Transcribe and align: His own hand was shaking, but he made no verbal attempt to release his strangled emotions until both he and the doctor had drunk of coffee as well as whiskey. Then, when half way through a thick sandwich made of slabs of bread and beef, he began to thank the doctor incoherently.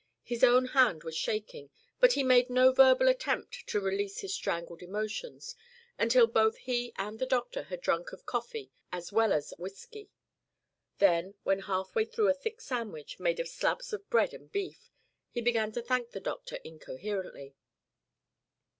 His 0.23 0.43
own 0.43 0.65
hand 0.69 1.03
was 1.03 1.15
shaking, 1.15 1.69
but 1.99 2.13
he 2.13 2.23
made 2.23 2.49
no 2.49 2.71
verbal 2.71 3.07
attempt 3.07 3.67
to 3.67 3.79
release 3.79 4.21
his 4.21 4.33
strangled 4.33 4.81
emotions 4.81 5.55
until 5.99 6.25
both 6.25 6.57
he 6.57 6.91
and 6.95 7.19
the 7.19 7.27
doctor 7.27 7.61
had 7.65 7.81
drunk 7.81 8.11
of 8.11 8.25
coffee 8.25 8.71
as 8.91 9.11
well 9.11 9.31
as 9.31 9.53
whiskey. 9.59 10.09
Then, 10.97 11.35
when 11.43 11.59
half 11.59 11.93
way 11.93 12.05
through 12.05 12.29
a 12.29 12.33
thick 12.33 12.61
sandwich 12.61 13.19
made 13.19 13.39
of 13.39 13.47
slabs 13.47 13.93
of 13.93 14.09
bread 14.09 14.33
and 14.33 14.51
beef, 14.51 14.89
he 15.29 15.39
began 15.39 15.71
to 15.73 15.83
thank 15.83 16.09
the 16.09 16.19
doctor 16.19 16.55
incoherently. 16.63 17.53